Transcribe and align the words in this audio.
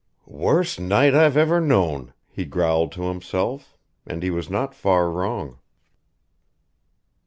"Worst 0.25 0.79
night 0.79 1.13
I've 1.13 1.37
ever 1.37 1.61
known," 1.61 2.15
he 2.27 2.43
growled 2.43 2.91
to 2.93 3.03
himself; 3.03 3.77
and 4.07 4.23
he 4.23 4.31
was 4.31 4.49
not 4.49 4.73
far 4.73 5.11
wrong. 5.11 5.59